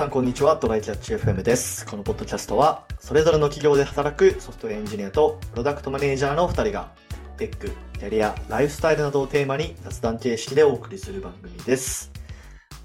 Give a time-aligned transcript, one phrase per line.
[0.00, 1.84] さんこんにちは、トライキャッチ FM です。
[1.84, 6.90] このポッドキャストは、それぞれの企業で働くソフトウェアエンジニアとプロダクトマネージャーの2人が、
[7.36, 12.10] テック、キャリア、ライフスタイルなどをテーマに雑談形式でお送りする番組です。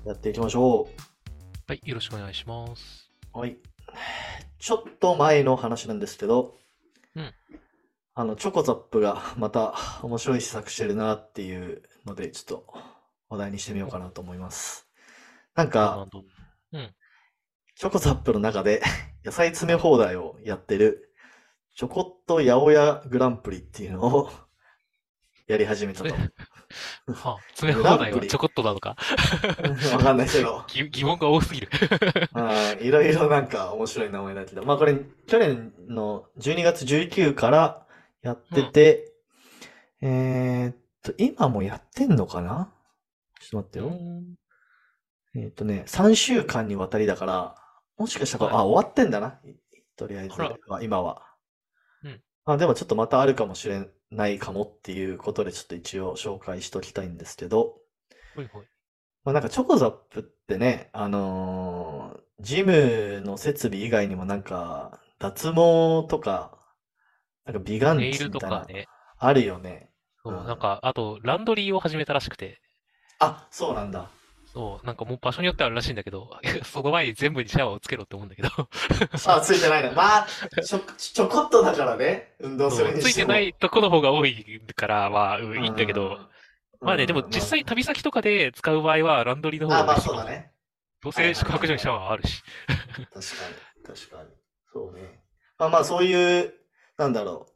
[0.06, 0.90] やっていきましょ
[1.70, 3.10] はい、よろしくお願いします。
[3.34, 3.40] う。
[3.40, 3.56] はい。
[4.60, 6.58] ちょっと前の話なんですけど、
[7.16, 7.34] うん
[8.16, 9.74] あの、チョコザップがまた
[10.04, 12.74] 面白い施策してるなっていうので、ちょっと
[13.30, 14.90] 話題にしてみようかなと思います。
[15.56, 16.26] なんか、どん
[17.76, 18.82] チョコザップの中で
[19.26, 21.12] 野菜詰め放題をやってる、
[21.76, 24.30] チョコっと八百屋グランプリっていうのを
[25.48, 26.14] やり始めたと。
[27.14, 28.96] はあ、詰め放題はちょこっとなのか？
[29.94, 31.70] わかんないけど、疑疑問が多すぎる。
[32.34, 37.86] はいいろいろなんか面白い名前だけど、まあこれ去年の12月19から
[38.22, 39.14] やってて、
[40.02, 42.72] えーっと、今もやってんのかな？
[43.40, 44.24] ちょっと待ってよ。
[45.36, 47.56] えーっとね、3週間にわたりだから、
[47.98, 49.40] もしかしたら、はいあ、終わってんだな。
[49.96, 50.36] とりあえず
[50.82, 51.24] 今は。
[52.04, 57.80] うんあ、でもちょっとまたあるかもしれないかもっていうことで、ちょっと一応紹介しときたいんですけど、
[58.36, 58.66] ほいほい。
[59.24, 66.60] まあ、なんかチョコザップってね、あのージムの設備以外にもなんか、脱毛とか、
[67.46, 68.88] なんか美顔ネイル器みたいなとか、ね。
[69.18, 69.90] あるよね。
[70.22, 72.60] そうう、んなんか、あと、ランドリーを始めたらしくて。
[73.20, 74.10] あ、そうなんだ。
[74.56, 76.30] そう、なんかもう場所によってはあるらしいんだけど、
[76.64, 78.50] その前に全部にシャワーをつけろって思うんだけど、
[79.28, 79.92] あ、ついてないな。
[79.92, 80.28] まあ、
[80.64, 83.10] ちょ、ちょこっとだからね、運動するにしても。
[83.10, 86.28] ついてないとこの方が多いから、まあ、うんいいんだけど、うん
[86.80, 90.00] まあね、でも実際旅先とかで使う場合は、ランドリーの方あ、まあ。
[90.00, 90.52] そうだね。
[91.02, 92.42] どうせ宿泊所にシャワーあるし。
[92.68, 94.30] 確かに、確かに。
[94.72, 95.20] そうね。
[95.58, 96.54] まあまあそういう、
[96.98, 97.54] なんだろう。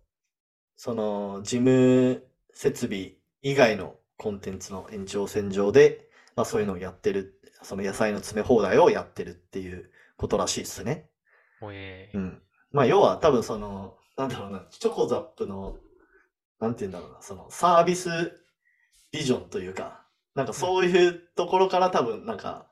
[0.75, 6.08] その、事務設備以外のコンテンツの延長線上で、
[6.40, 11.10] まあそういうのをやってる、その野菜の詰め放題をやってるっていうことらしいですね。
[11.64, 12.42] えーうん。
[12.72, 15.76] まあ要は多分その、なんだろうな、チョコザップの、
[16.61, 18.10] なんて言うんだろうな、そのサービス
[19.11, 22.67] ビジョンというか、なんかそういうところから多分なんか、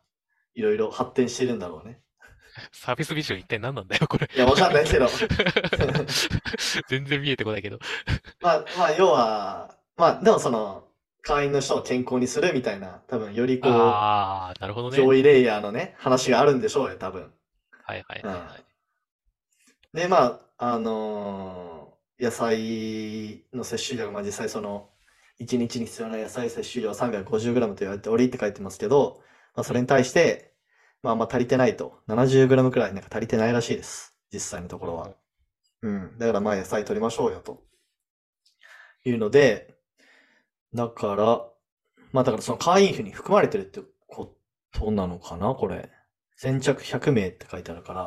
[0.56, 2.00] いろいろ発展してるんだろうね。
[2.72, 4.30] サービスビジョン一体何なんだよ、これ。
[4.34, 5.10] いや、わかんないけど。
[6.88, 7.80] 全然見えてこないけど。
[8.40, 10.87] まあ、まあ、要は、まあ、でもその、
[11.22, 14.98] 会員の人を健康にするみたいな、多分よりこう、ああ、なるほどね。
[14.98, 17.32] 上位レイヤーのね、話があるんでしょうよ、多分。
[17.84, 18.58] はいはいはいは
[19.94, 19.98] い。
[19.98, 21.78] で、まあ、あのー
[22.20, 24.90] 野菜の摂取量が、まあ実際その、
[25.40, 29.22] 1日に必要な野菜摂取量 350g と言われておりって書いてますけど、
[29.56, 30.54] まあそれに対して、
[31.04, 32.00] まああんま足りてないと。
[32.08, 34.18] 70g くらいなんか足りてないらしいです。
[34.34, 35.12] 実際のところは。
[35.84, 36.18] うん。
[36.18, 37.64] だからまあ野菜取りましょうよと。
[39.06, 39.77] いうので、
[40.74, 41.46] だから、
[42.12, 44.36] まあだからその会員費に含まれてるってこ
[44.72, 45.90] となのかなこれ。
[46.36, 48.02] 先着100名って書いてあるから。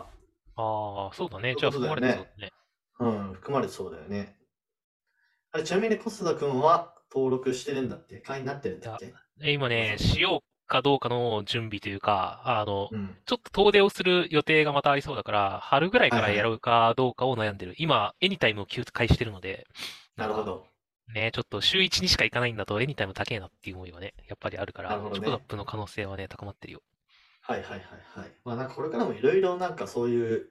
[0.56, 1.54] ああ、そうだね。
[1.58, 2.52] じゃあ、含まれてそうだね。
[3.00, 4.36] うん、含まれてそうだよね。
[5.52, 9.12] あれ、ちなみにコスダ君は登録してるんだって会員になってるんだっけ？
[9.42, 13.16] え今ね、しようかどうかの準備というか、あの、うん。
[13.26, 17.74] ちょっと遠出をする予定がまたありそうだから、春ぐらいからやろうかどうかを悩んでる。
[17.78, 19.66] 今、エニタイムを休会してるので、
[20.16, 20.44] なるほ。
[20.44, 20.69] ど。
[21.14, 26.82] ね、ちょっと週1にしか行かないんだと、エニタイム高えなっていう思いはね、やっぱりあるから、ねチョコザップの可能性はね、高まってるよ。
[27.42, 28.32] はいはいはいはい。
[28.44, 30.50] まあなんかこれからもいろいろなんかそういう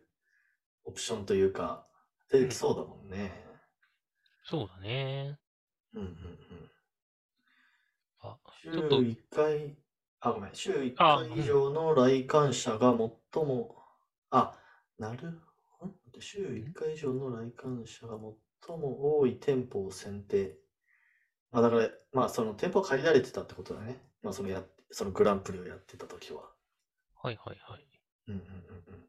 [0.85, 1.87] オプションというか
[2.31, 3.45] 出てきそうだもんね。
[4.43, 5.39] そうだね。
[5.93, 6.71] うんうんうん。
[8.21, 9.77] あ、週ちょっと1回、
[10.19, 10.55] あ、ごめん。
[10.55, 12.91] 週1あ回以上の来館者が
[13.33, 13.75] 最も、
[14.29, 14.57] あ、
[14.97, 15.39] なる
[15.79, 16.21] ほど。
[16.21, 18.17] 週1回以上の来館者が
[18.65, 20.57] 最も多い店舗を選定。
[21.51, 23.97] まあだから、まあその店舗借りられてたってことだね。
[24.21, 26.41] まあそのや、そのグランプリをやってた時は。
[27.21, 27.85] はいはいはい。
[28.27, 29.05] うんうんうんうん。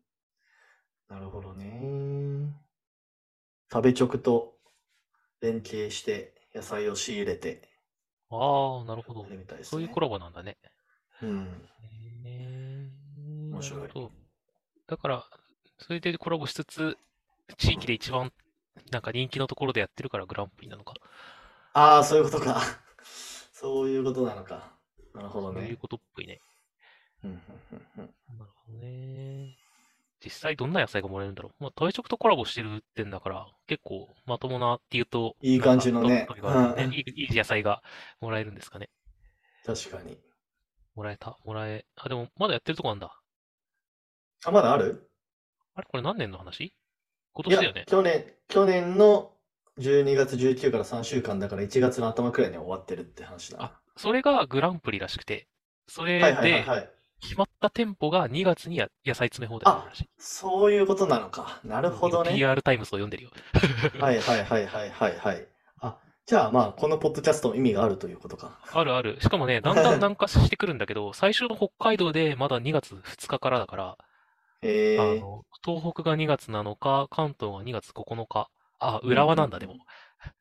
[1.08, 2.54] なるほどね。
[3.72, 4.54] 食べ直と
[5.40, 7.68] 連携して野菜を仕入れて
[8.30, 9.44] ああ、なるほどね。
[9.62, 10.56] そういうコラボなんだね。
[11.22, 11.68] うん。
[12.24, 14.10] へー面白い
[14.86, 15.24] だから、
[15.78, 16.96] それでコラボしつつ、
[17.58, 18.32] 地域で一番
[18.90, 20.94] なんか人気のところでやってるからグランプリなのか。
[21.72, 22.60] ああ、そういうことか。
[23.52, 24.72] そういうことなのか。
[25.14, 25.60] なるほどね。
[25.60, 26.40] そういうことっぽいね。
[27.24, 27.38] うんうん
[27.72, 29.56] うんうんなるほどね。
[30.24, 31.62] 実際どんな野菜がもらえるんだろう。
[31.62, 37.82] まあ、トイチョクとコラボしてるってんだから、結構まともなっていうと、いい感じのねなんかどんなのがあるうんねいいいい野菜が
[38.20, 38.90] もらえるんですかね。
[39.64, 40.18] 確かに。
[40.94, 43.20] もらえたもらえ、あ、でもまだやってるとこなんだ。
[44.44, 45.10] あ、まだある？
[45.74, 46.72] あれこれ何年の話？
[47.42, 47.84] 今年だよね。
[47.86, 49.32] 去年、去年の
[49.78, 53.62] 12月19から3週間だから1月の頭くらいには終わってるって話だ。
[53.62, 55.46] あ、それがグランプリらしくて、
[55.88, 56.90] それはいはいはいで、はい。
[57.20, 60.08] 決まった店舗が2月にや野菜詰め放題になるらしい。
[60.18, 61.60] そういうことなのか。
[61.64, 62.34] なるほどね。
[62.34, 63.30] PR タイムズを読んでるよ。
[64.00, 65.46] はいはいはいはいはいはい。
[65.80, 68.58] あ、じゃあまあ、このポッドキャストも意味があるということか。
[68.72, 69.18] あるある。
[69.20, 73.98] しかもね、だんだん 南下してくるんだけど、最初の北海道でまだ2月2日からだから、
[74.62, 78.48] えー、あの、東北が2月7日、関東が2月9日。
[78.78, 79.76] あ、浦和なんだ、でも。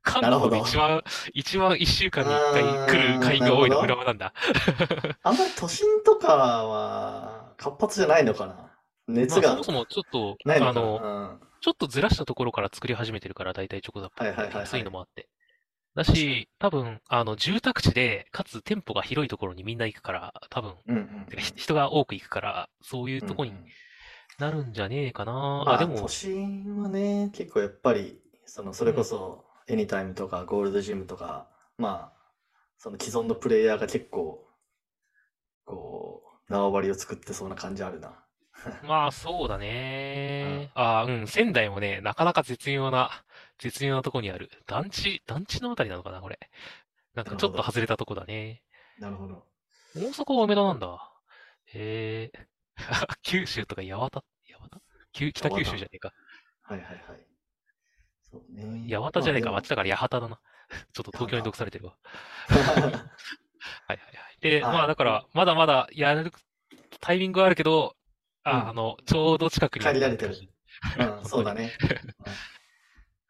[0.02, 0.56] 関 なるほど。
[0.56, 2.64] 東で一番、一番1週間に1回
[2.98, 4.34] 来る会員が多いの浦和なんだ。
[5.24, 8.72] あんまり都心とかは活発じゃないのかな。
[9.08, 10.82] 熱まあ、がそもそもちょっと、ないのかな。
[10.82, 14.62] あの、ちょっとずらしたところから作り始めてるから、大体チョコザップはいはいはいはい。
[14.64, 15.30] 安いのもあって。
[15.96, 23.66] だし、多分、あの、住宅地で、かつ店舗が広いところにみんな行くから、多分、うんうんてかひ人が多く行くから、そういうとこにうんうん
[24.40, 25.32] なるんじゃねえかな。
[25.34, 31.48] まあ、あ、でも都、心はね、結構やっぱり、その、それこそ、エニタイムとか、ゴールドジムとか、
[31.78, 32.20] まあ、
[32.78, 34.48] その既存のプレイヤーが結構、
[35.66, 38.14] こう、縄張りを作ってそうな感じあるな。
[38.84, 40.72] まあ、そうだね。
[40.74, 43.24] あ、うん、仙台もね、なかなか絶妙な、
[43.58, 44.50] 絶妙なとこにある。
[44.66, 46.40] 団地、団地のあたりなのかな、これ。
[47.14, 48.64] なんかちょっと外れたとこだね。
[49.00, 49.46] なるほど。
[49.96, 51.12] 大阪は梅田なんだ。
[51.74, 52.48] へえ。
[53.24, 54.10] 九州とか八幡？
[54.10, 54.24] 八
[54.60, 54.82] 幡？
[55.14, 56.14] 九北九州じゃねえか。
[56.64, 57.26] はいはいはい。
[58.32, 58.88] そうね。
[58.90, 60.40] 八幡じゃねえか、まあ町だから八幡だな。
[60.94, 61.98] ちょっと東京に毒されてるわ。
[62.48, 64.42] はいはいはい。
[64.42, 66.32] で、はいまあだから、まだまだやる
[67.00, 67.96] タイミングはあるけど、
[68.44, 70.36] あうんあの、ちょうど近くにあ限られてる
[71.00, 71.72] うん、 そうだね。
[71.82, 72.34] うん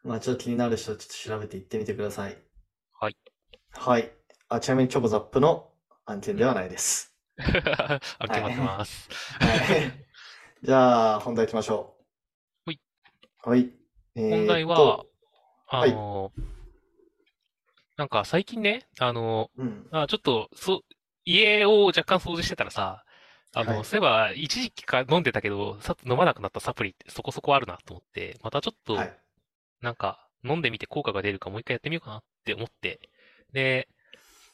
[0.09, 2.37] まあ、ちょっと気になる人はちょっと調べて行ってみてください。
[2.99, 3.17] はい。
[3.73, 4.11] はい。
[4.47, 5.71] あ、ちなみにチョコザップの
[6.05, 7.13] 案件ではないです。
[8.19, 9.09] あ、決まってます。
[9.39, 10.65] はい。
[10.65, 11.95] じゃあ、本題行きましょ
[12.65, 12.69] う。
[12.69, 12.79] はい。
[13.43, 13.71] はい。
[14.15, 15.07] えー問題はと、
[15.69, 16.31] あの、
[17.97, 19.87] なんか最近ね、あの、うん。
[19.91, 20.79] あちょっと、そう、
[21.25, 23.03] 家を若干掃除してたらさ、
[23.53, 29.13] あの、はいそういえば、一時期か飲んでたけど、さ飲まなくなったサプリってそこそこあるなと思って、またちょっと、はい。
[29.81, 33.09] なんか、飲んでみて効果が出るかもう一回やってみようかなって思って。
[33.53, 33.89] で、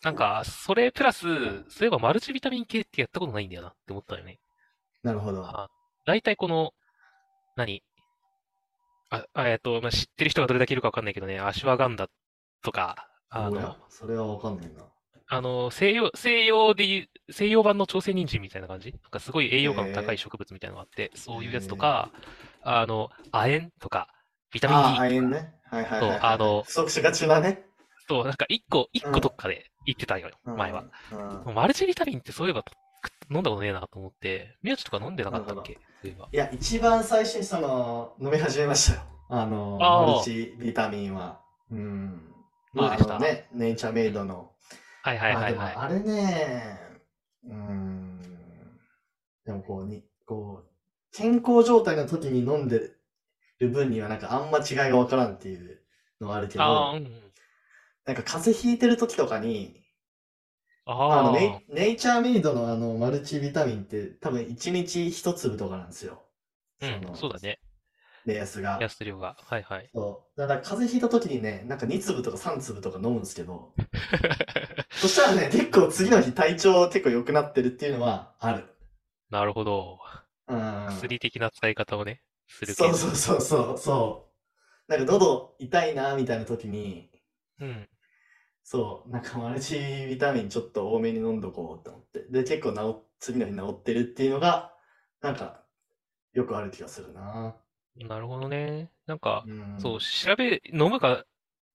[0.03, 1.23] なんか、それプラス、
[1.69, 4.39] そういえばマルチビタミン系ってやったことないんだよなって思ったよね。
[5.03, 5.43] なるほど。
[5.45, 5.67] あ
[6.05, 6.73] 大体この、
[7.55, 7.81] 何？
[9.09, 12.07] あ、あえっと、まあ、知ってる人がどれだけいるかわかんないけどね、アシュワガンダ
[12.63, 14.83] とか、あのそれはわかんないな。
[15.27, 18.91] あの、西洋、西洋で西洋版の朝鮮人参みたいな感じ？
[18.91, 22.11] なんかすごい栄養価の高い植物みたいなのがあって、そういうやつとか、
[22.61, 24.07] あの、亜鉛とか、
[24.51, 25.55] ビタミン D ああ、亜鉛ね。
[25.63, 26.19] はいはいはいはい。
[26.21, 27.65] あの不足しがちなね。
[28.07, 30.85] と、なんか一個、一個どっかで言ってたよ、うん前は。。
[31.45, 32.63] うんマルチビタミンってそういえば
[33.31, 36.29] 飲んだことねえなと思って、宮地とか飲んでなかったっけそういえば。
[36.31, 39.01] いや、一番最初にその、飲み始めましたよ。
[39.29, 41.41] あの、あーマルチビタミンは。
[41.71, 42.31] うん。
[42.73, 44.51] どうでしたね、ネイチャーメイドの。
[45.03, 45.75] はいはいはいまはい。
[45.75, 46.79] あれね、
[47.47, 48.21] うん。
[49.45, 50.69] でもこうに、こう、
[51.15, 52.91] 健康状態の時に飲んで
[53.59, 55.81] る分にはなんかあんま違いがわからんっていう
[56.19, 57.24] のはあるけああ、どう、んうん。
[58.05, 59.83] なんか風邪ひいてる時とかに、
[60.85, 66.23] あああ、のネイ、ネイチャーメイドのあのマルチビタミンって多分1日1粒とかなんですよ。
[66.81, 67.59] うん、のそうだね。
[68.25, 68.93] 目安が。
[68.97, 69.35] 安量が。
[69.41, 69.93] はいはい。
[69.95, 70.39] そう。
[70.39, 73.73] だから風邪ひいた時にね、なんか2粒とか3粒とか飲むんですけど、
[74.97, 78.65] そしたらね、結構次の日体調結構良くなってるっていうのはある。
[79.29, 79.99] なるほど。
[80.47, 80.55] うん。
[80.85, 82.93] 薬的な使い方をね、するそうう。
[82.93, 84.33] そうそうそうそ
[84.89, 84.91] う。
[84.91, 87.11] なんか喉痛いなみたいな時に、
[87.59, 87.87] うん。
[88.65, 89.75] そう、なんかマルチ
[90.09, 92.21] ビタミンちょっと多めに飲んどこうと思って。
[92.29, 94.73] で、結構治っ、次の日治ってるっていうのが、
[95.21, 95.63] なんか、
[96.33, 97.55] よくある気がするな。
[97.95, 98.91] なるほどね。
[99.05, 99.55] なんか、うん。
[99.77, 101.25] そう、調べ、飲むか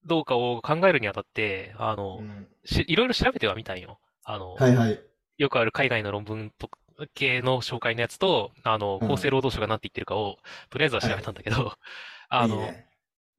[0.05, 2.47] どうかを考えるにあたって、あのう、ん。
[2.65, 3.99] し、いろいろ調べてはみたんよ。
[4.23, 5.03] あの、はいはい。
[5.37, 6.69] よくある海外の論文と
[7.15, 10.39] 系の紹介のやつと、あの、うん厚生労働省が何て言ってるかを、
[10.71, 11.73] とりあえずは調べたんだけど、
[12.29, 12.90] あの、いいね。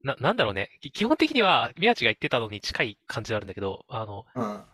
[0.04, 0.70] な、なんだろうね。
[0.80, 4.64] き基本的には、宮地が言ってたのに近い感じがあるんだけど、あの、うん。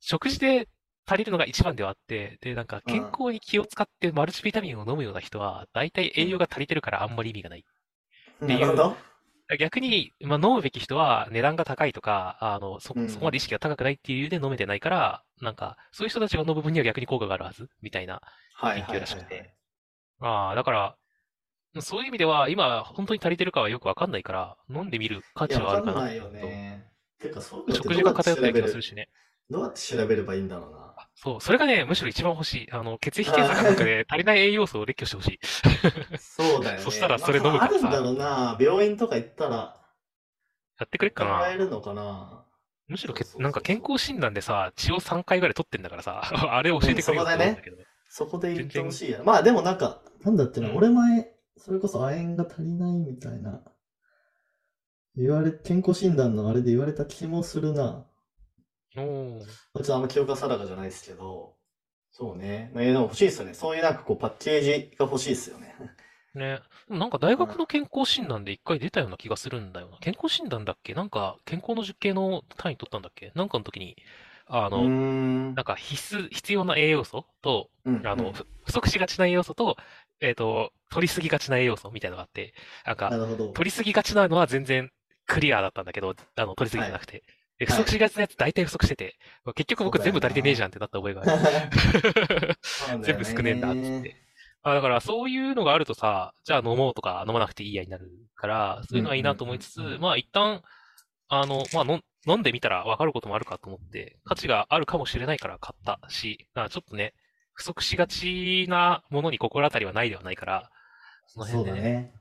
[0.00, 0.68] 食事で
[1.06, 7.64] 足りるのが一番ではあって、で、なんか健康に気を使ってマルチビタミンを飲むような人は、大体栄養が足りてるからあんまり意味がない。
[8.46, 8.96] ていう。
[9.58, 18.20] 逆に、まあ、飲むべき人は値段が高いとか、あの、そ、うんそこまで意識が高くないっていう理由で飲めてないから、なんか、そういう人たちが飲む分には逆に効果があるはずみたいな
[18.60, 19.54] 研はいはいはい究らしくて。
[20.20, 20.96] ああ、だから、
[21.82, 26.86] そういう意味では、今、本当に足りてるかはよくわかんないから、飲んでみる価値はあわるかなないよね。
[27.20, 28.88] てか、そう食事が偏ったり気がするし。
[28.88, 29.08] しね。
[29.48, 30.94] どうやって調べればいいんだろうな。
[31.14, 32.68] そう、それがね、むしろ一番欲しい。
[32.72, 36.18] あの、血液検査かなんかで足りない栄養素を列挙してほしい。
[36.18, 36.82] そうだよね。
[36.84, 38.58] そしたらそれ飲むからああるんだろうな。
[38.60, 39.80] 病院とか行ったら、
[40.78, 42.44] やってくれっかな考えるのかな。
[42.88, 47.84] むしろけそうそうそうなんか健康診断でさ、血を3回ぐらい取ってんだからさ、 あれ教えてくれよって思うんだけどね。
[48.08, 49.22] そこで言ってほしいや。
[49.24, 53.62] まあでもなんか、なんだってな、うん俺前、それこそ亜鉛が足りないみたいな、
[55.16, 58.06] 言われ、健康診断のあれで言われた気もするな。
[58.96, 61.54] おーちょっとあんま記憶が定かじゃないですけど、
[62.10, 62.70] そうね。
[62.74, 63.54] まあ、えーでも欲しいですよね。
[63.54, 65.74] そういうなんかこうパッケージが欲しいですよね。
[66.34, 66.60] ね。
[66.88, 69.98] なんか大学の健康診断で一回出たような気がするんだよな。
[69.98, 70.94] 健康診断だっけ？
[70.94, 73.32] なんか健康の実験の単位取ったんだっけ？
[73.34, 73.96] なんかの時に、
[74.46, 75.54] あの、ん。
[75.54, 79.76] なんか必須、必要な栄養素と、うんうんあの、ふ不足しがちな栄養素と、
[80.20, 82.54] えっと、取りすぎがちな栄養素みたいなのがあって、
[82.84, 83.10] なんか。
[83.54, 84.90] 取りすぎがちなのは全然
[85.26, 87.12] クリアだったんだけど、あの、取りすぎじゃなくて。
[87.12, 87.22] はい
[87.64, 89.16] 足しがちなやつ大体不足してて、
[89.54, 92.58] 結局僕全部足りてねえじゃんってなった覚えがある。
[93.00, 94.14] 全部少ねえんだって。
[94.62, 100.62] あ、だからそういうのがあるとさ、じゃあ飲もうとか飲まなくていいやになるから、そういうのはいいなと思いつつうんうんうんう、んまあ一旦、
[101.28, 107.14] あの、まあ飲ん飲んでみたら分かることもあるかと思って、価値があるかもしれないから買ったし、ちょっとね、
[107.56, 110.70] 不足しがちなものに心当たりはないではないから、
[111.26, 112.12] その辺でね、だね。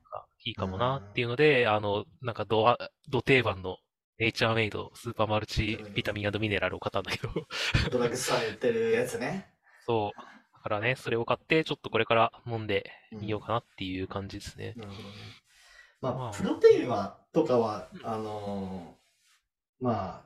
[0.46, 2.78] いいかもなっていうので、あの、なんかドア、
[3.10, 3.78] ド定番の
[4.18, 7.34] ネイチャーメイドスーパーマルチビタミンミネラルを買ったんだけど、
[7.92, 9.54] ドラッグストアに売ってるやつね。
[9.86, 10.22] そう。
[10.54, 14.74] だからね、それを買って、ちょっとこれから飲んでうんみようかなっていう感じですね。
[14.76, 15.16] なるほどね。
[16.02, 20.26] ままああ、プロテインは、とかは、あのーま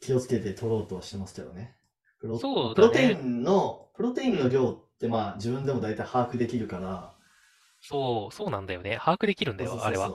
[0.00, 1.77] 気をつけて取ろうとはしてますけどね。
[2.20, 7.14] プロそうだねプロテインの、プロテインの量ってまあ、自分でも大体把握できるから、
[7.80, 8.98] そう、そうなんだよね。
[9.00, 10.14] 把握できるんだよ、あれは。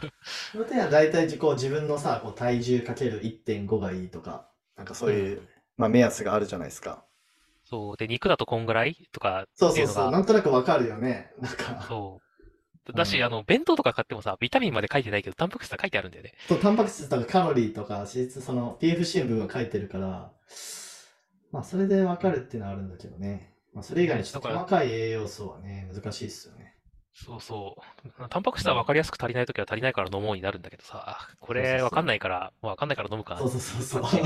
[0.52, 5.42] プロテインは大体こう自分のさ、こう体重かける1.5がいいとか、なんかそういう、
[5.76, 7.04] まあ目安があるじゃないですか。
[7.64, 7.96] そう。
[7.96, 11.32] で、肉だとこんぐらいとかそうそうそう、っていうのが、なんとなくわかるよね。
[11.38, 12.92] なんか、そう。
[12.92, 16.32] だし、うんあの、弁当とか買ってもさ、ビタミンまで書いてないけど、タンパク質は書いてあるんだよね。
[16.48, 20.32] そう、タンパク質とかカロリーとか、脂質、その PFC の部分が書いてるから、
[21.52, 23.52] まあそれでわかるっていうのはあるんだけどね。
[23.74, 26.74] まあそれ以外にちょっと細かい栄養素はね、難しいですよね。
[27.14, 28.28] そうそう。
[28.30, 34.02] タンパク質は分かりやすく足りないときは足りないから飲もうになるんだけどさ、これ分かんないから、まあ分かんないから飲むかそうそうそうそう。
[34.02, 34.24] 感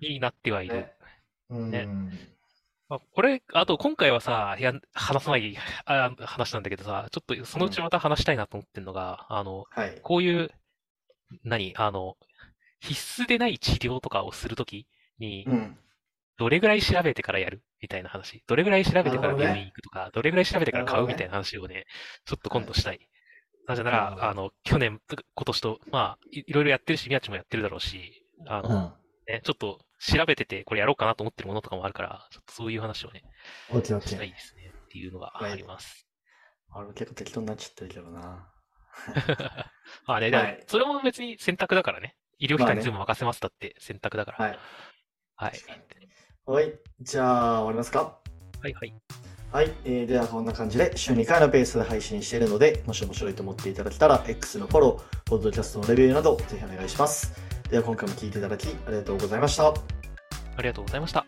[0.00, 0.74] じになってはいる。
[0.74, 0.92] ね
[1.50, 1.70] うん。
[1.70, 1.86] ね
[2.88, 9.98] まあ、これ、あと今回はさ、いや、話さないあ話なんだけどさ、ちょっとそのうちまた話したいなと思ってんのが、あの、はい。
[10.02, 10.50] こういう、
[11.42, 12.16] 何あの、
[12.80, 14.86] 必須でない治療とかをするとき
[15.18, 15.78] にう、ん。
[16.42, 17.62] どれぐらい調べてからやる？
[17.80, 18.42] みたいな話。
[18.48, 21.06] どれぐらい調べてから病院行くとか、どれぐらい調べてから買う？
[21.06, 21.84] みたいな話をね、
[22.26, 22.98] ちょっと今度したい。
[23.68, 29.32] なぜなら、あの、去年、今年と、まあ、いいろいろやってるし、宮地もやってるだろうし、あの、うん。
[29.32, 33.22] ね、ちょっと調べてて、これやろうかなと思ってるものとかもあるから、ちょっとそういう話をね。
[34.00, 34.72] したいですね。
[34.86, 36.08] っていうのがあります。
[36.74, 38.48] あれ結構適当になっちゃってるけどな。
[40.06, 42.16] あね、はいそれも別に選択だからね。
[42.38, 44.38] 医療機関に全部任せますだって選択だから。
[44.38, 44.58] はい。
[45.36, 45.52] はい。
[46.46, 46.72] はい。
[47.00, 48.18] じゃあ、終わりますか？
[48.60, 48.94] はいはい。
[49.52, 57.32] はい、えーではこんな感じで週2回のペースで配信しているので、もし面白いと思っていただけたら、X のフォロー、ポッドキャストのレビューなど、ぜひお願いします。
[57.70, 59.68] では今回も聞いていただきありがとうございました。
[59.68, 59.74] あ
[60.58, 61.24] りがとうございました。